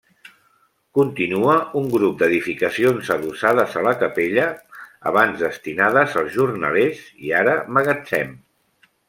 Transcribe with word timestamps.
Continua 0.99 1.57
un 1.81 1.91
grup 1.95 2.15
d'edificacions 2.21 3.11
adossades 3.17 3.75
a 3.81 3.83
la 3.89 3.93
capella, 4.05 4.47
abans 5.13 5.45
destinades 5.47 6.17
als 6.23 6.35
jornalers 6.39 7.05
i 7.29 7.33
ara, 7.43 7.57
magatzem. 7.79 8.35